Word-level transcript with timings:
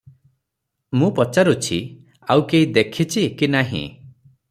ମୁଁ 1.01 1.09
ପଚାରୁଛି 1.19 1.79
ଆଉ 2.37 2.49
କେହି 2.55 2.73
ଦେଖିଛି 2.79 3.29
କି 3.43 3.55
ନାହିଁ? 3.59 3.89